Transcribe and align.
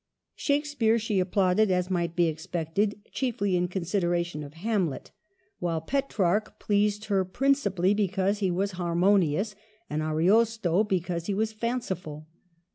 Shakespeare 0.35 0.97
she 0.97 1.19
applauded, 1.19 1.69
as 1.69 1.91
might 1.91 2.15
be 2.15 2.25
expected, 2.25 2.99
chiefly 3.11 3.55
in 3.55 3.67
consideration 3.67 4.43
of 4.43 4.55
Hamlet; 4.55 5.11
while 5.59 5.79
Petrarch 5.79 6.57
pleased 6.57 7.05
her 7.05 7.23
principally 7.23 7.93
because 7.93 8.39
he 8.39 8.49
was 8.49 8.71
harmonious; 8.81 9.53
and 9.91 10.01
Ariosto 10.01 10.83
be 10.83 11.01
cause 11.01 11.27
he 11.27 11.35
was 11.35 11.53
fanciful. 11.53 12.25